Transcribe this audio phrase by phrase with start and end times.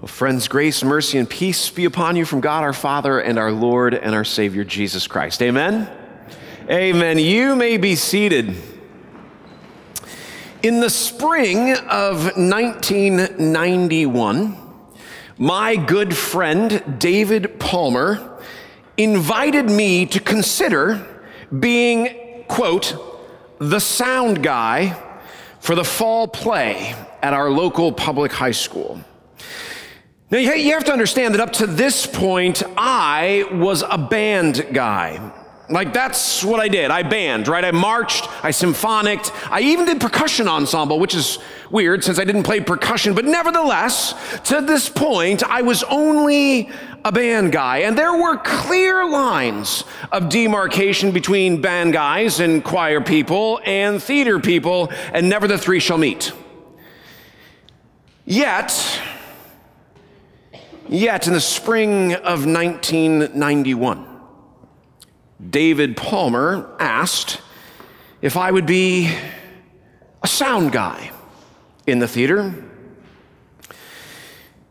[0.00, 3.52] Well, friends, grace, mercy, and peace be upon you from God our Father and our
[3.52, 5.42] Lord and our Savior Jesus Christ.
[5.42, 5.90] Amen.
[6.70, 7.18] Amen.
[7.18, 8.56] You may be seated.
[10.62, 14.56] In the spring of 1991,
[15.36, 18.40] my good friend David Palmer
[18.96, 21.06] invited me to consider
[21.58, 22.96] being, quote,
[23.58, 24.98] the sound guy
[25.58, 28.98] for the fall play at our local public high school.
[30.30, 35.32] Now, you have to understand that up to this point, I was a band guy.
[35.68, 36.92] Like, that's what I did.
[36.92, 37.64] I band, right?
[37.64, 42.44] I marched, I symphonicked, I even did percussion ensemble, which is weird since I didn't
[42.44, 43.12] play percussion.
[43.14, 46.70] But nevertheless, to this point, I was only
[47.04, 47.78] a band guy.
[47.78, 54.38] And there were clear lines of demarcation between band guys and choir people and theater
[54.38, 56.32] people, and never the three shall meet.
[58.24, 59.00] Yet,
[60.92, 64.08] Yet, in the spring of 1991,
[65.48, 67.40] David Palmer asked
[68.20, 69.08] if I would be
[70.20, 71.12] a sound guy
[71.86, 72.52] in the theater.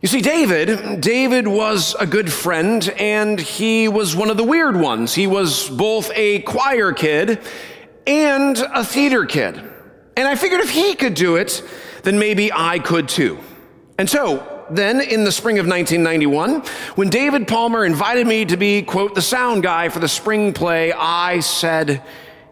[0.02, 4.75] You see, David, David was a good friend, and he was one of the weird
[4.75, 5.16] ones.
[5.16, 7.40] He was both a choir kid
[8.06, 9.56] and a theater kid.
[10.17, 11.64] And I figured if he could do it,
[12.03, 13.40] then maybe I could too.
[13.97, 16.62] And so then in the spring of 1991,
[16.95, 20.92] when David Palmer invited me to be, quote, the sound guy for the spring play,
[20.94, 22.03] I said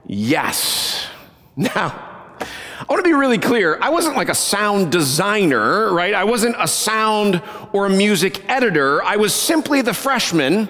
[0.05, 1.07] yes.
[1.59, 2.07] Now,
[2.39, 3.79] I want to be really clear.
[3.81, 6.13] I wasn't like a sound designer, right?
[6.13, 7.41] I wasn't a sound
[7.73, 9.03] or a music editor.
[9.03, 10.69] I was simply the freshman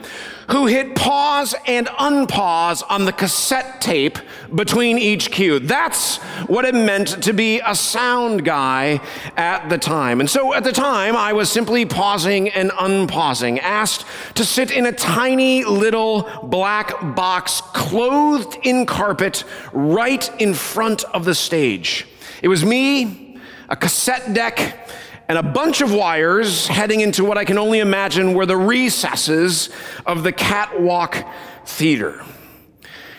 [0.50, 4.18] who hit pause and unpause on the cassette tape
[4.54, 5.60] between each cue.
[5.60, 6.18] That's
[6.48, 9.02] what it meant to be a sound guy
[9.36, 10.20] at the time.
[10.20, 14.86] And so at the time, I was simply pausing and unpausing, asked to sit in
[14.86, 22.08] a tiny little black box clothed in carpet right in front of the stage.
[22.42, 23.38] It was me,
[23.68, 24.90] a cassette deck,
[25.30, 29.70] and a bunch of wires heading into what I can only imagine were the recesses
[30.06, 31.26] of the catwalk
[31.66, 32.24] theater.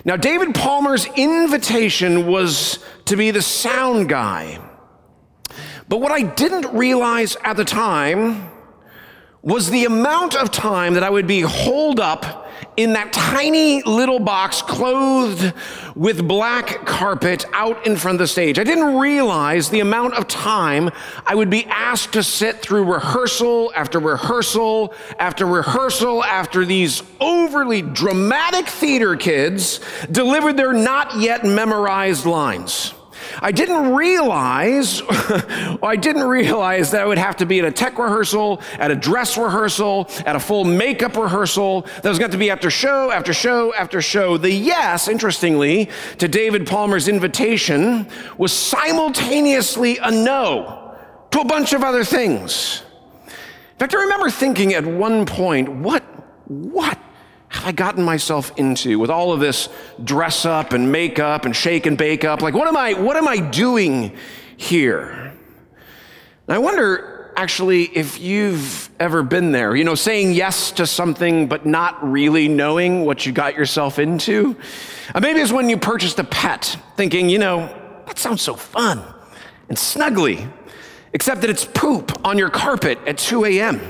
[0.05, 4.59] Now, David Palmer's invitation was to be the sound guy.
[5.89, 8.51] But what I didn't realize at the time
[9.43, 12.48] was the amount of time that I would be holed up
[12.79, 15.53] in that tiny little box clothed
[15.97, 18.57] with black carpet out in front of the stage.
[18.57, 20.91] I didn't realize the amount of time
[21.27, 27.83] I would be asked to sit through rehearsal after rehearsal after rehearsal after these overly
[27.83, 29.81] dramatic theater kids
[30.13, 32.95] delivered their not yet memorized lines.
[33.41, 35.03] I didn't realize,
[35.83, 38.97] I didn't realize that I would have to be at a tech rehearsal, at a
[38.97, 41.83] dress rehearsal, at a full makeup rehearsal.
[42.03, 44.37] That was going to be after show, after show, after show.
[44.37, 50.97] The yes, interestingly, to David Palmer's invitation was simultaneously a no
[51.31, 52.83] to a bunch of other things.
[53.27, 56.03] In fact, I remember thinking at one point, what,
[56.49, 56.99] what
[57.59, 59.69] have I gotten myself into with all of this
[60.05, 62.41] dress up and makeup and shake and bake up?
[62.41, 64.17] Like, what am I, what am I doing
[64.57, 65.35] here?
[66.47, 71.49] And I wonder actually if you've ever been there, you know, saying yes to something
[71.49, 74.57] but not really knowing what you got yourself into.
[75.13, 77.67] Uh, maybe it's when you purchased a pet, thinking, you know,
[78.07, 79.03] that sounds so fun
[79.69, 80.49] and snuggly,
[81.13, 83.81] except that it's poop on your carpet at 2 a.m.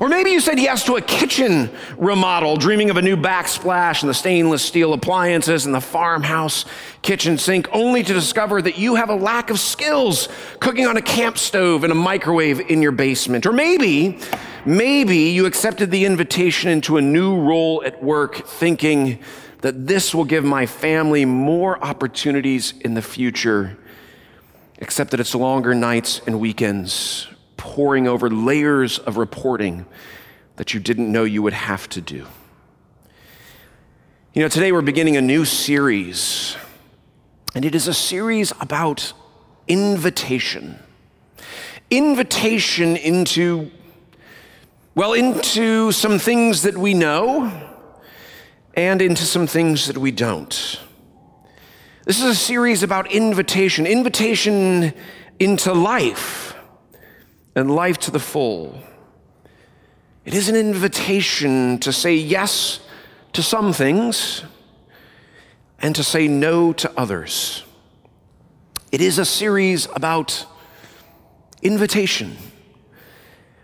[0.00, 4.08] Or maybe you said yes to a kitchen remodel, dreaming of a new backsplash and
[4.08, 6.64] the stainless steel appliances and the farmhouse
[7.02, 10.28] kitchen sink, only to discover that you have a lack of skills
[10.60, 13.44] cooking on a camp stove and a microwave in your basement.
[13.44, 14.20] Or maybe,
[14.64, 19.18] maybe you accepted the invitation into a new role at work, thinking
[19.62, 23.76] that this will give my family more opportunities in the future,
[24.76, 27.26] except that it's longer nights and weekends
[27.68, 29.84] poring over layers of reporting
[30.56, 32.26] that you didn't know you would have to do.
[34.32, 36.56] You know, today we're beginning a new series,
[37.54, 39.12] and it is a series about
[39.68, 40.78] invitation.
[41.90, 43.70] Invitation into,
[44.94, 47.52] well, into some things that we know
[48.72, 50.80] and into some things that we don't.
[52.06, 54.94] This is a series about invitation, invitation
[55.38, 56.47] into life
[57.58, 58.80] and life to the full.
[60.24, 62.80] It is an invitation to say yes
[63.32, 64.44] to some things
[65.80, 67.64] and to say no to others.
[68.92, 70.46] It is a series about
[71.62, 72.36] invitation.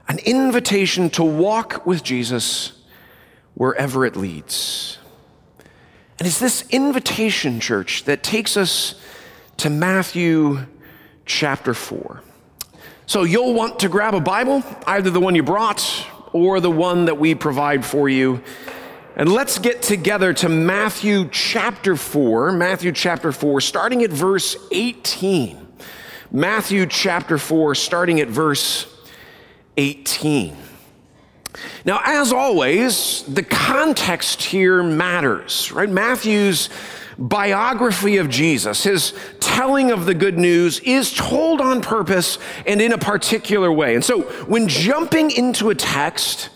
[0.07, 2.73] an invitation to walk with Jesus
[3.55, 4.99] wherever it leads.
[6.19, 9.01] And it's this invitation, church, that takes us
[9.57, 10.67] to Matthew
[11.25, 12.23] chapter 4.
[13.07, 17.05] So you'll want to grab a Bible, either the one you brought or the one
[17.05, 18.43] that we provide for you.
[19.15, 25.65] And let's get together to Matthew chapter 4, Matthew chapter 4, starting at verse 18.
[26.33, 28.87] Matthew chapter 4, starting at verse
[29.77, 30.57] 18.
[31.85, 35.89] Now, as always, the context here matters, right?
[35.89, 36.69] Matthew's
[37.17, 42.93] biography of Jesus, his telling of the good news, is told on purpose and in
[42.93, 43.95] a particular way.
[43.95, 46.51] And so, when jumping into a text,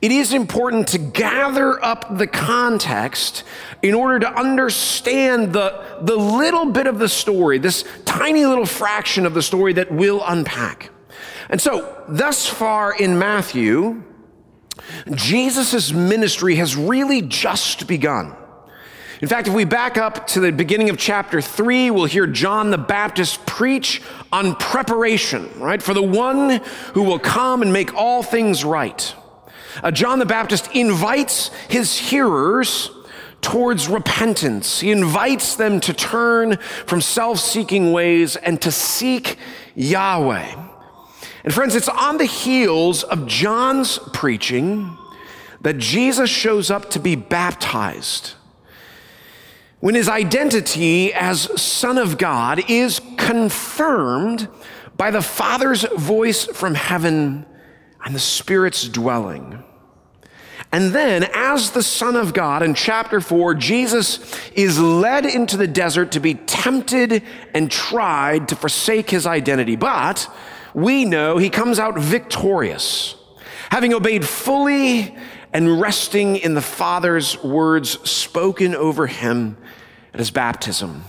[0.00, 3.42] it is important to gather up the context
[3.82, 9.26] in order to understand the, the little bit of the story, this tiny little fraction
[9.26, 10.90] of the story that we'll unpack.
[11.48, 14.02] And so, thus far in Matthew,
[15.14, 18.34] Jesus' ministry has really just begun.
[19.20, 22.70] In fact, if we back up to the beginning of chapter 3, we'll hear John
[22.70, 26.60] the Baptist preach on preparation, right, for the one
[26.92, 29.14] who will come and make all things right.
[29.82, 32.90] Uh, John the Baptist invites his hearers
[33.40, 34.80] towards repentance.
[34.80, 36.56] He invites them to turn
[36.86, 39.38] from self seeking ways and to seek
[39.74, 40.73] Yahweh.
[41.44, 44.96] And friends, it's on the heels of John's preaching
[45.60, 48.32] that Jesus shows up to be baptized.
[49.80, 54.48] When his identity as Son of God is confirmed
[54.96, 57.44] by the Father's voice from heaven
[58.02, 59.62] and the Spirit's dwelling.
[60.72, 65.66] And then, as the Son of God, in chapter 4, Jesus is led into the
[65.66, 69.76] desert to be tempted and tried to forsake his identity.
[69.76, 70.28] But
[70.74, 73.14] we know he comes out victorious,
[73.70, 75.16] having obeyed fully
[75.52, 79.56] and resting in the Father's words spoken over him
[80.12, 81.04] at his baptism.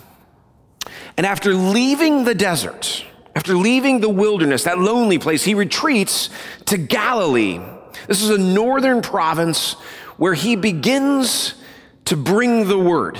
[1.17, 3.03] And after leaving the desert,
[3.35, 6.29] after leaving the wilderness, that lonely place, he retreats
[6.65, 7.59] to Galilee.
[8.07, 9.73] This is a northern province
[10.17, 11.55] where he begins
[12.05, 13.17] to bring the word,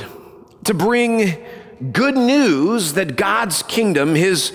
[0.66, 1.44] to bring
[1.92, 4.54] good news that God's kingdom, his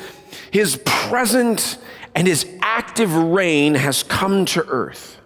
[0.51, 1.79] his present
[2.15, 5.19] and his active reign has come to earth.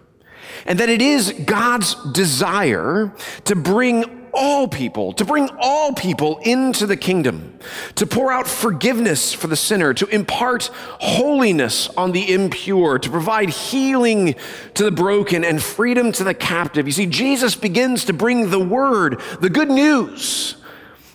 [0.65, 3.13] And that it is God's desire
[3.45, 7.57] to bring all people, to bring all people into the kingdom,
[7.95, 10.69] to pour out forgiveness for the sinner, to impart
[10.99, 14.35] holiness on the impure, to provide healing
[14.73, 16.85] to the broken and freedom to the captive.
[16.85, 20.57] You see, Jesus begins to bring the word, the good news.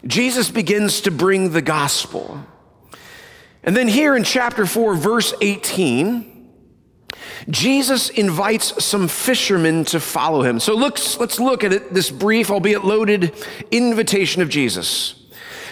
[0.07, 2.43] Jesus begins to bring the gospel.
[3.63, 6.31] And then here in chapter 4, verse 18,
[7.49, 10.61] Jesus invites some fishermen to follow him.
[10.61, 13.35] So let's, let's look at it, this brief, albeit loaded
[13.71, 15.15] invitation of Jesus.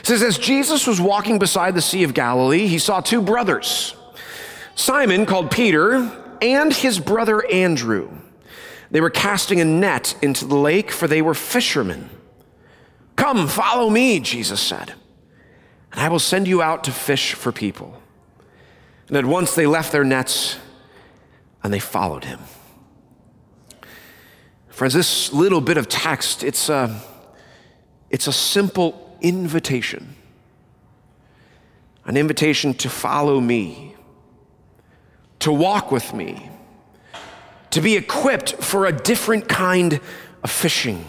[0.01, 3.95] It says, As Jesus was walking beside the Sea of Galilee, he saw two brothers,
[4.75, 8.11] Simon, called Peter, and his brother Andrew.
[8.91, 12.09] They were casting a net into the lake, for they were fishermen.
[13.17, 14.95] Come, follow me, Jesus said
[15.93, 18.01] and I will send you out to fish for people.
[19.09, 20.59] And at once they left their nets
[21.63, 22.41] and they followed him.
[24.69, 27.01] Friends, this little bit of text, it's a,
[28.11, 30.15] it's a simple invitation.
[32.05, 33.97] An invitation to follow me,
[35.41, 36.49] to walk with me,
[37.71, 40.01] to be equipped for a different kind
[40.43, 41.05] of fishing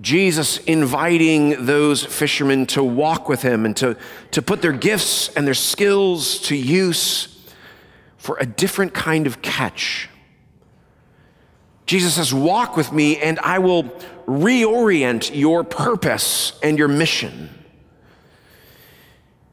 [0.00, 3.96] Jesus inviting those fishermen to walk with him and to,
[4.30, 7.44] to put their gifts and their skills to use
[8.16, 10.08] for a different kind of catch.
[11.86, 13.84] Jesus says, Walk with me, and I will
[14.26, 17.48] reorient your purpose and your mission.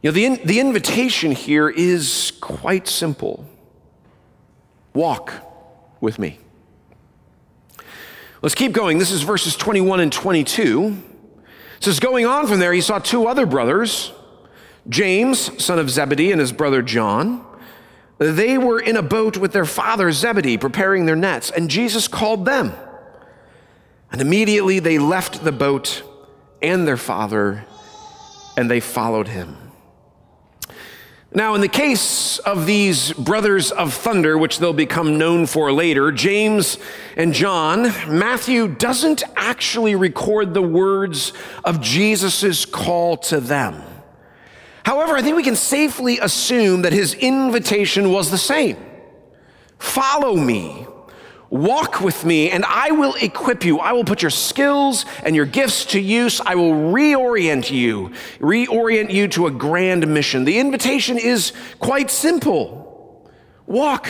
[0.01, 3.47] You know, the, in, the invitation here is quite simple
[4.93, 5.33] walk
[5.99, 6.39] with me.
[8.45, 8.99] Let's keep going.
[8.99, 10.95] This is verses 21 and 22.
[11.77, 14.11] It says, Going on from there, he saw two other brothers,
[14.87, 17.43] James, son of Zebedee, and his brother John.
[18.19, 22.45] They were in a boat with their father Zebedee, preparing their nets, and Jesus called
[22.45, 22.73] them.
[24.11, 26.03] And immediately they left the boat
[26.61, 27.65] and their father,
[28.55, 29.64] and they followed him.
[31.35, 36.09] Now, in the case of these brothers of thunder, which they'll become known for later,
[36.13, 36.77] James
[37.17, 41.33] and John, Matthew doesn't actually record the words
[41.65, 43.83] of Jesus' call to them.
[44.85, 48.77] However, I think we can safely assume that his invitation was the same.
[49.77, 50.87] Follow me.
[51.49, 53.79] Walk with me, and I will equip you.
[53.79, 56.41] I will put your skills and your gifts to use.
[56.41, 60.45] I will reorient you, reorient you to a grand mission.
[60.45, 62.83] The invitation is quite simple
[63.67, 64.07] walk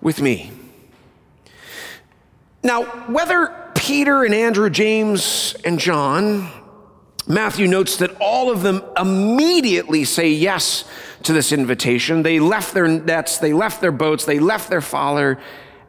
[0.00, 0.50] with me.
[2.62, 6.50] Now, whether Peter and Andrew, James and John,
[7.26, 10.84] Matthew notes that all of them immediately say yes
[11.24, 12.22] to this invitation.
[12.22, 15.38] They left their nets, they left their boats, they left their father,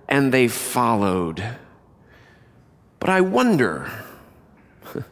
[0.09, 1.41] and they followed.
[2.99, 3.89] But I wonder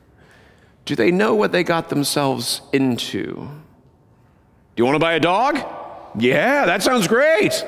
[0.85, 3.35] do they know what they got themselves into?
[3.35, 5.55] Do you want to buy a dog?
[6.19, 7.63] Yeah, that sounds great.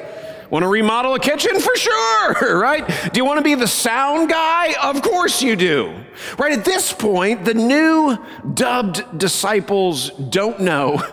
[0.49, 1.59] Want to remodel a kitchen?
[1.59, 2.87] For sure, right?
[3.13, 4.73] Do you want to be the sound guy?
[4.81, 5.95] Of course you do.
[6.39, 8.17] Right at this point, the new
[8.55, 11.03] dubbed disciples don't know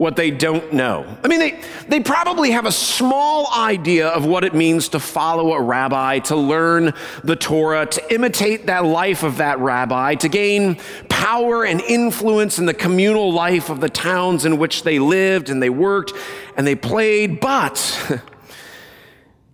[0.00, 1.04] what they don't know.
[1.22, 5.52] I mean, they, they probably have a small idea of what it means to follow
[5.52, 10.76] a rabbi, to learn the Torah, to imitate that life of that rabbi, to gain
[11.10, 15.62] power and influence in the communal life of the towns in which they lived and
[15.62, 16.14] they worked
[16.56, 17.38] and they played.
[17.38, 18.22] But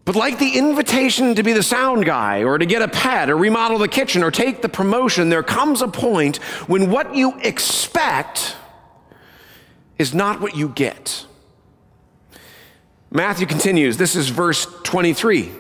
[0.04, 3.36] But like the invitation to be the sound guy or to get a pet or
[3.36, 6.36] remodel the kitchen or take the promotion, there comes a point
[6.68, 8.54] when what you expect
[9.98, 11.26] is not what you get.
[13.10, 13.96] Matthew continues.
[13.96, 15.50] This is verse 23.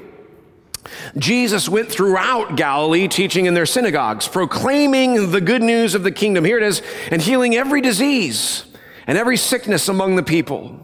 [1.16, 6.44] Jesus went throughout Galilee, teaching in their synagogues, proclaiming the good news of the kingdom.
[6.44, 8.64] Here it is, and healing every disease
[9.06, 10.80] and every sickness among the people.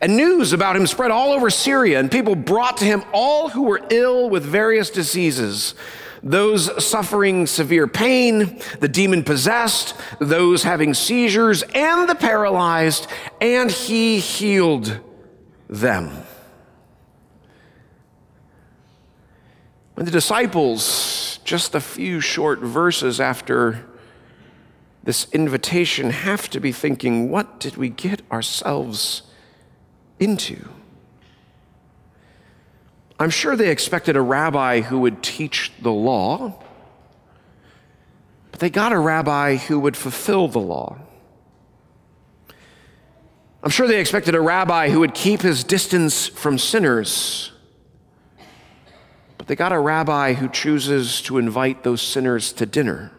[0.00, 3.62] And news about him spread all over Syria, and people brought to him all who
[3.62, 5.74] were ill with various diseases
[6.22, 13.06] those suffering severe pain, the demon possessed, those having seizures, and the paralyzed,
[13.40, 15.00] and he healed
[15.68, 16.10] them.
[19.94, 23.86] When the disciples, just a few short verses after
[25.02, 29.22] this invitation, have to be thinking, what did we get ourselves
[30.20, 30.68] into.
[33.20, 36.58] I'm sure they expected a rabbi who would teach the law,
[38.50, 40.96] but they got a rabbi who would fulfill the law.
[43.62, 47.52] I'm sure they expected a rabbi who would keep his distance from sinners,
[49.36, 53.12] but they got a rabbi who chooses to invite those sinners to dinner.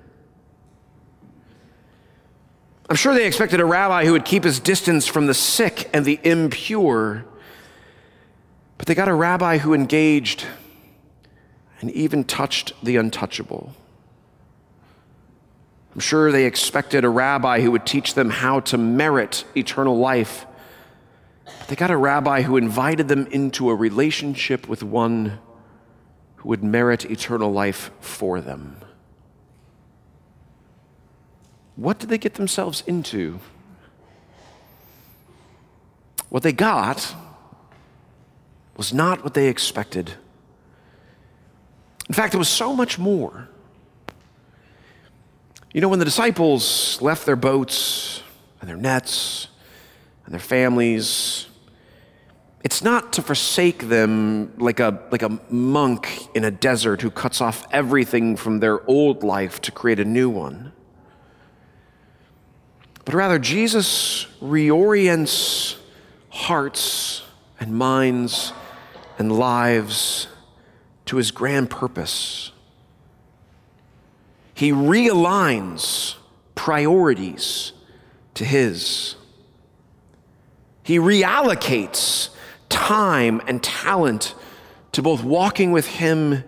[2.89, 6.05] I'm sure they expected a rabbi who would keep his distance from the sick and
[6.05, 7.23] the impure.
[8.81, 10.43] But they got a rabbi who engaged
[11.81, 13.75] and even touched the untouchable.
[15.93, 20.47] I'm sure they expected a rabbi who would teach them how to merit eternal life.
[21.45, 25.37] But they got a rabbi who invited them into a relationship with one
[26.37, 28.77] who would merit eternal life for them.
[31.75, 33.41] What did they get themselves into?
[36.29, 37.13] What they got
[38.81, 40.11] was not what they expected.
[42.09, 43.47] In fact, it was so much more.
[45.71, 48.23] You know, when the disciples left their boats
[48.59, 49.49] and their nets
[50.25, 51.45] and their families,
[52.63, 57.39] it's not to forsake them like a, like a monk in a desert who cuts
[57.39, 60.71] off everything from their old life to create a new one
[63.05, 65.75] but rather Jesus reorients
[66.29, 67.23] hearts
[67.59, 68.53] and minds
[69.21, 70.27] and lives
[71.05, 72.51] to his grand purpose.
[74.55, 76.15] He realigns
[76.55, 77.73] priorities
[78.33, 79.13] to his.
[80.81, 82.29] He reallocates
[82.67, 84.33] time and talent
[84.93, 86.43] to both walking with him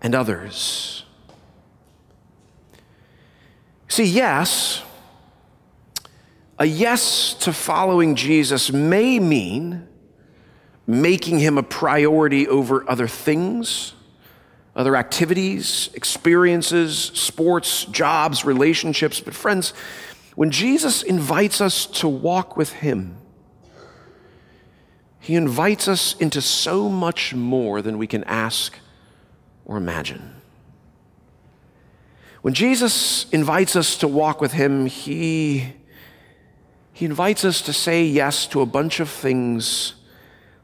[0.00, 1.04] and others.
[3.88, 4.82] See, yes,
[6.58, 9.86] a yes to following Jesus may mean
[10.90, 13.94] making him a priority over other things,
[14.74, 19.20] other activities, experiences, sports, jobs, relationships.
[19.20, 19.72] But, friends,
[20.34, 23.16] when Jesus invites us to walk with him,
[25.20, 28.78] he invites us into so much more than we can ask
[29.64, 30.34] or imagine.
[32.42, 35.74] When Jesus invites us to walk with him, he
[36.92, 39.94] he invites us to say yes to a bunch of things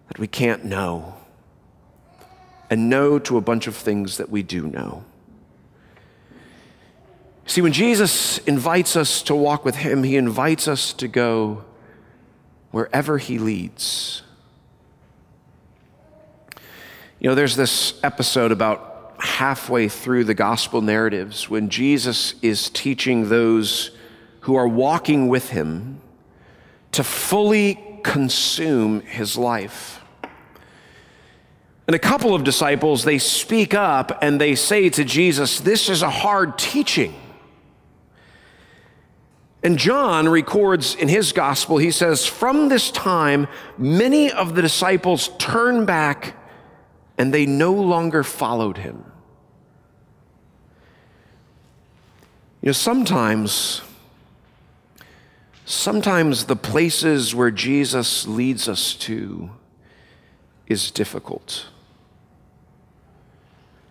[0.08, 1.14] that we can't know,
[2.70, 5.04] and no to a bunch of things that we do know.
[7.46, 11.64] See, when Jesus invites us to walk with Him, He invites us to go
[12.72, 14.22] wherever He leads.
[17.20, 23.28] You know, there's this episode about halfway through the gospel narratives when Jesus is teaching
[23.28, 23.90] those
[24.40, 26.00] who are walking with him
[26.92, 30.00] to fully consume his life.
[31.86, 36.02] And a couple of disciples, they speak up and they say to Jesus, This is
[36.02, 37.14] a hard teaching.
[39.62, 45.30] And John records in his gospel, he says, From this time, many of the disciples
[45.38, 46.36] turned back
[47.18, 49.04] and they no longer followed him.
[52.62, 53.80] You know, sometimes,
[55.66, 59.50] sometimes the places where Jesus leads us to
[60.66, 61.66] is difficult.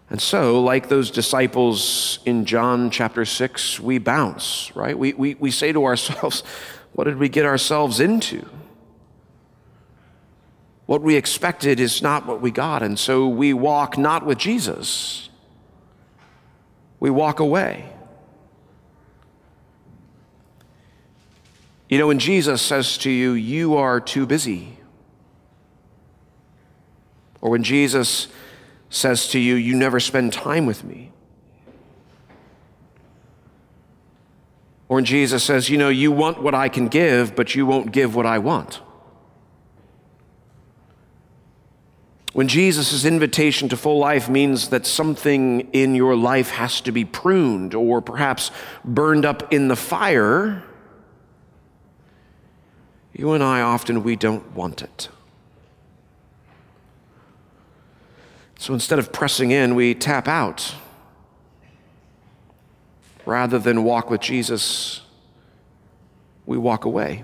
[0.10, 4.98] And so, like those disciples in John chapter 6, we bounce, right?
[4.98, 6.44] We, we, we say to ourselves,
[6.94, 8.48] What did we get ourselves into?
[10.86, 12.82] What we expected is not what we got.
[12.84, 15.30] And so we walk not with Jesus,
[17.00, 17.95] we walk away.
[21.96, 24.80] You know, when Jesus says to you, You are too busy,
[27.40, 28.28] or when Jesus
[28.90, 31.14] says to you, You never spend time with me.
[34.90, 37.94] Or when Jesus says, You know, you want what I can give, but you won't
[37.94, 38.82] give what I want.
[42.34, 47.06] When Jesus' invitation to full life means that something in your life has to be
[47.06, 48.52] pruned or perhaps
[48.84, 50.65] burned up in the fire,
[53.18, 55.08] you and I often we don't want it.
[58.60, 60.76] So instead of pressing in, we tap out.
[63.26, 65.02] Rather than walk with Jesus,
[66.46, 67.24] we walk away.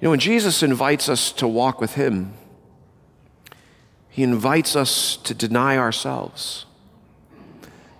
[0.00, 2.32] You know, when Jesus invites us to walk with Him,
[4.08, 6.64] He invites us to deny ourselves,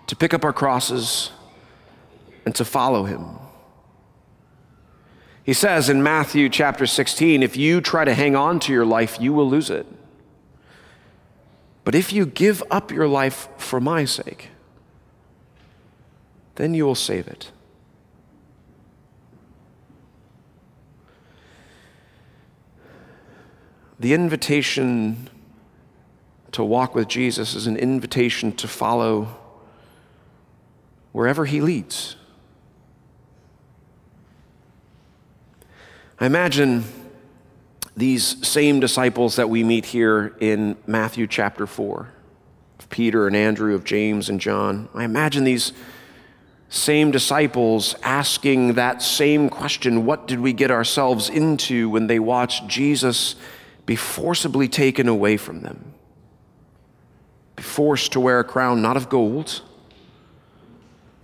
[0.07, 1.33] to pick up our crosses,
[2.44, 3.38] and to follow Him.
[5.42, 9.18] He says in Matthew chapter 16 if you try to hang on to your life,
[9.20, 9.87] you will lose it.
[11.85, 14.48] But if you give up your life for my sake,
[16.57, 17.50] then you will save it.
[23.98, 25.29] The invitation
[26.53, 29.37] to walk with Jesus is an invitation to follow
[31.12, 32.16] wherever he leads.
[36.23, 36.85] I imagine
[37.97, 42.13] these same disciples that we meet here in Matthew chapter 4
[42.79, 44.91] of Peter and Andrew, of James and John.
[44.95, 45.73] I imagine these
[46.69, 52.69] same disciples asking that same question what did we get ourselves into when they watched
[52.69, 53.35] Jesus
[53.87, 55.95] be forcibly taken away from them?
[57.57, 59.63] Be forced to wear a crown not of gold,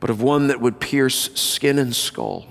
[0.00, 2.46] but of one that would pierce skin and skull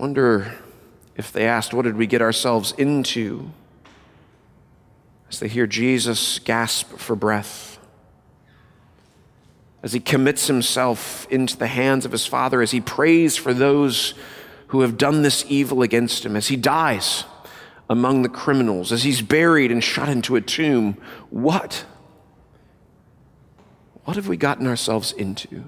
[0.00, 0.54] Wonder
[1.14, 3.50] if they asked, What did we get ourselves into?
[5.28, 7.78] As they hear Jesus gasp for breath,
[9.82, 14.14] as he commits himself into the hands of his Father, as he prays for those
[14.68, 17.24] who have done this evil against him, as he dies
[17.90, 20.96] among the criminals, as he's buried and shut into a tomb,
[21.28, 21.84] what?
[24.04, 25.62] What have we gotten ourselves into?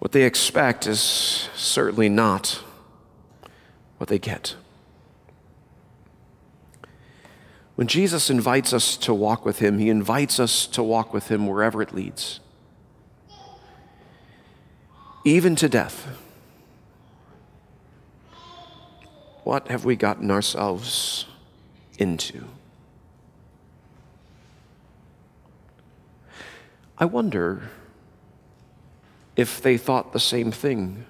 [0.00, 0.98] What they expect is
[1.54, 2.62] certainly not
[3.98, 4.56] what they get.
[7.74, 11.46] When Jesus invites us to walk with Him, He invites us to walk with Him
[11.46, 12.40] wherever it leads,
[15.22, 16.06] even to death.
[19.44, 21.26] What have we gotten ourselves
[21.98, 22.46] into?
[26.96, 27.68] I wonder
[29.40, 31.06] if they thought the same thing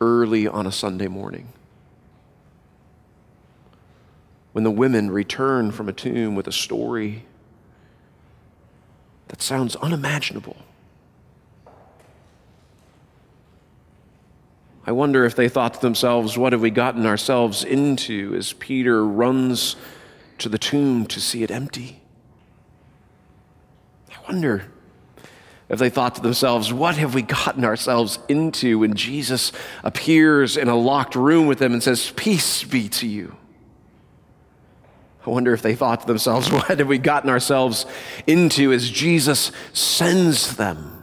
[0.00, 1.52] early on a Sunday morning.
[4.52, 7.24] When the women return from a tomb with a story
[9.28, 10.56] that sounds unimaginable.
[14.86, 19.06] I wonder if they thought to themselves, what have we gotten ourselves into as Peter
[19.06, 19.76] runs
[20.38, 22.00] to the tomb to see it empty?
[24.10, 24.64] I wonder
[25.70, 29.52] if they thought to themselves, what have we gotten ourselves into when Jesus
[29.84, 33.36] appears in a locked room with them and says, Peace be to you?
[35.24, 37.86] I wonder if they thought to themselves, what have we gotten ourselves
[38.26, 40.99] into as Jesus sends them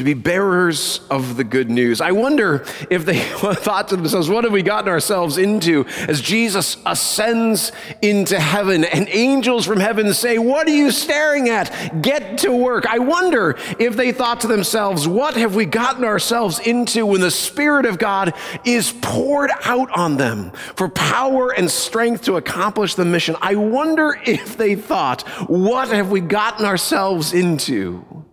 [0.00, 2.00] to be bearers of the good news.
[2.00, 6.78] I wonder if they thought to themselves, what have we gotten ourselves into as Jesus
[6.86, 12.00] ascends into heaven and angels from heaven say, What are you staring at?
[12.00, 12.86] Get to work.
[12.86, 17.30] I wonder if they thought to themselves, What have we gotten ourselves into when the
[17.30, 18.32] Spirit of God
[18.64, 23.36] is poured out on them for power and strength to accomplish the mission?
[23.42, 28.24] I wonder if they thought, What have we gotten ourselves into?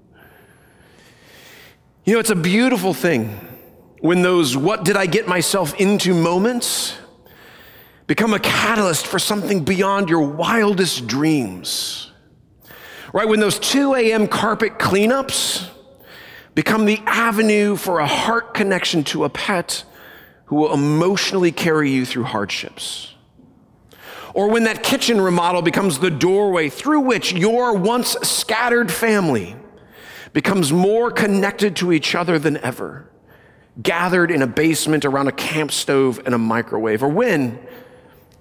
[2.08, 3.38] You know, it's a beautiful thing
[4.00, 6.96] when those what did I get myself into moments
[8.08, 12.10] become a catalyst for something beyond your wildest dreams.
[13.12, 13.28] Right?
[13.28, 14.30] When those 2 a.m.
[14.30, 15.70] carpet cleanups
[16.56, 19.84] become the avenue for a heart connection to a pet
[20.46, 23.16] who will emotionally carry you through hardships.
[24.34, 29.58] Or when that kitchen remodel becomes the doorway through which your once scattered family
[30.38, 33.10] becomes more connected to each other than ever,
[33.82, 37.58] gathered in a basement around a camp stove and a microwave, or when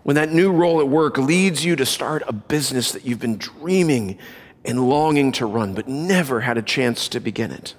[0.02, 3.38] when that new role at work leads you to start a business that you've been
[3.38, 4.18] dreaming
[4.62, 7.74] and longing to run, but never had a chance to begin it.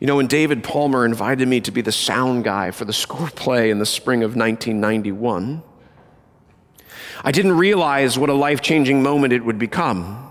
[0.00, 3.28] You know, when David Palmer invited me to be the sound guy for the score
[3.28, 5.62] play in the spring of 1991,
[7.22, 10.23] I didn't realize what a life changing moment it would become.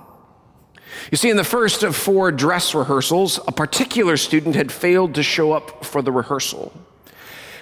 [1.11, 5.23] You see, in the first of four dress rehearsals, a particular student had failed to
[5.23, 6.73] show up for the rehearsal.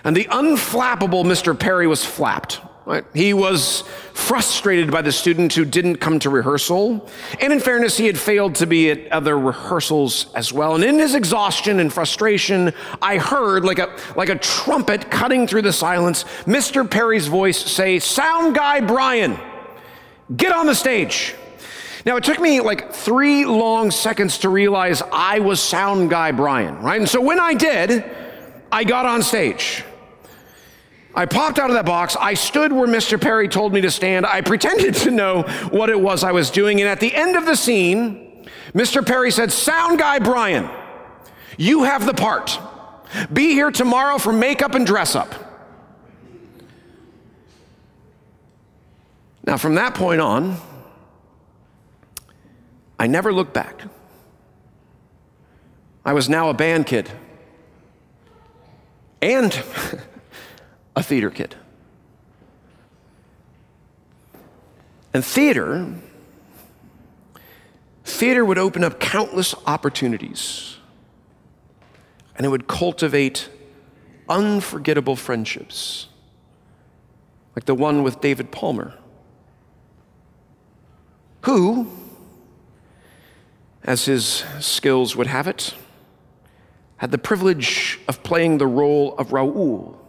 [0.04, 1.58] And the unflappable Mr.
[1.58, 2.62] Perry was flapped.
[2.84, 3.06] Right?
[3.14, 3.82] He was
[4.14, 7.08] frustrated by the student who didn't come to rehearsal.
[7.40, 10.74] And in fairness, he had failed to be at other rehearsals as well.
[10.74, 15.62] And in his exhaustion and frustration, I heard, like a, like a trumpet cutting through
[15.62, 16.90] the silence, Mr.
[16.90, 19.38] Perry's voice say, Sound guy Brian,
[20.36, 21.36] get on the stage.
[22.06, 26.80] Now, it took me like three long seconds to realize I was sound guy Brian,
[26.82, 27.00] right?
[27.00, 28.04] And so when I did,
[28.72, 29.84] I got on stage.
[31.14, 32.16] I popped out of that box.
[32.20, 33.20] I stood where Mr.
[33.20, 34.26] Perry told me to stand.
[34.26, 36.80] I pretended to know what it was I was doing.
[36.82, 39.06] And at the end of the scene, Mr.
[39.06, 40.70] Perry said, Sound guy Brian,
[41.58, 42.58] you have the part.
[43.32, 45.36] Be here tomorrow for makeup and dress up.
[49.44, 50.58] Now, from that point on,
[53.02, 53.82] I never looked back.
[56.06, 57.10] I was now a band kid.
[59.24, 59.52] And
[60.96, 61.56] a theater kid.
[65.16, 65.96] And theater,
[68.04, 70.78] theater would open up countless opportunities
[72.36, 73.50] and it would cultivate
[74.30, 76.08] unforgettable friendships,
[77.56, 78.94] like the one with David Palmer,
[81.46, 81.92] who,
[83.84, 85.74] as his skills would have it,
[86.98, 90.00] had the privilege of playing the role of Raoul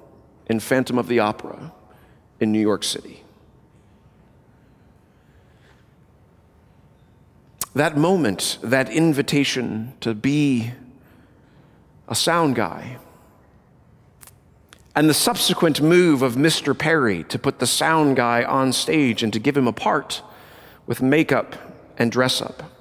[0.46, 1.72] in Phantom of the Opera
[2.38, 3.22] in New York City.
[7.74, 10.72] That moment, that invitation to be
[12.08, 12.98] a sound guy,
[14.94, 16.78] and the subsequent move of Mr.
[16.78, 20.20] Perry to put the sound guy on stage and to give him a part
[20.86, 21.56] with makeup
[21.96, 22.71] and dress up.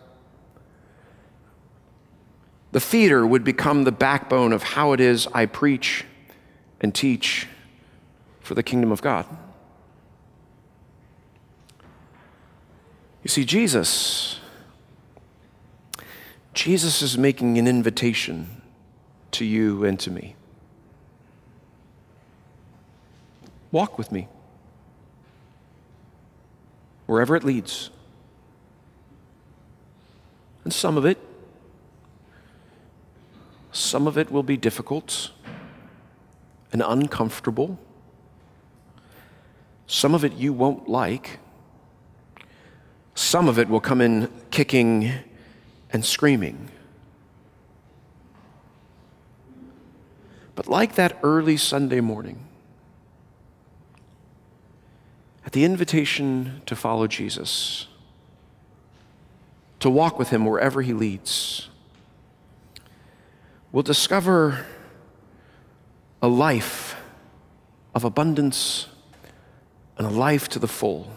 [2.71, 6.05] The theater would become the backbone of how it is I preach
[6.79, 7.47] and teach
[8.39, 9.25] for the kingdom of God.
[13.23, 14.39] You see, Jesus,
[16.53, 18.61] Jesus is making an invitation
[19.31, 20.35] to you and to me.
[23.71, 24.27] Walk with me
[27.05, 27.89] wherever it leads.
[30.63, 31.17] And some of it,
[33.91, 35.31] some of it will be difficult
[36.71, 37.77] and uncomfortable.
[39.85, 41.39] Some of it you won't like.
[43.15, 45.11] Some of it will come in kicking
[45.91, 46.69] and screaming.
[50.55, 52.47] But like that early Sunday morning,
[55.45, 57.87] at the invitation to follow Jesus,
[59.81, 61.67] to walk with him wherever he leads,
[63.71, 64.65] we'll discover
[66.21, 66.95] a life
[67.95, 68.87] of abundance
[69.97, 71.11] and a life to the full.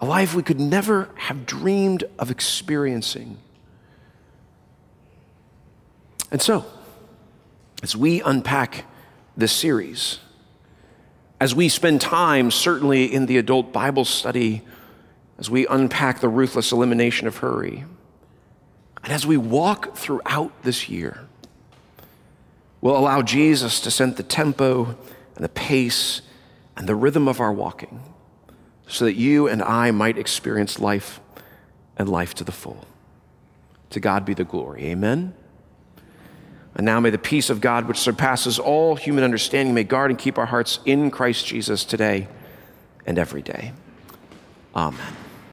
[0.00, 3.38] A life we could never have dreamed of experiencing.
[6.30, 6.64] And so,
[7.82, 8.84] as we unpack
[9.36, 10.18] this series,
[11.40, 14.62] as we spend time, certainly in the adult Bible study
[15.38, 17.84] as we unpack the ruthless elimination of hurry,
[19.04, 21.26] and as we walk throughout this year,
[22.80, 24.96] we'll allow Jesus to set the tempo
[25.36, 26.22] and the pace
[26.74, 28.00] and the rhythm of our walking
[28.88, 31.20] so that you and I might experience life
[31.98, 32.86] and life to the full.
[33.90, 34.84] To God be the glory.
[34.86, 35.34] Amen.
[36.74, 40.18] And now may the peace of God, which surpasses all human understanding, may guard and
[40.18, 42.26] keep our hearts in Christ Jesus today
[43.06, 43.72] and every day.
[44.74, 45.23] Amen.